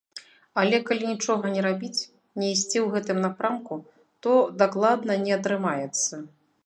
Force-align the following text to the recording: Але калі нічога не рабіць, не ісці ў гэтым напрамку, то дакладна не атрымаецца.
Але 0.59 0.77
калі 0.89 1.03
нічога 1.09 1.51
не 1.55 1.61
рабіць, 1.65 2.07
не 2.43 2.47
ісці 2.53 2.77
ў 2.85 2.95
гэтым 2.95 3.17
напрамку, 3.27 3.73
то 4.27 4.31
дакладна 4.63 5.21
не 5.27 5.31
атрымаецца. 5.37 6.13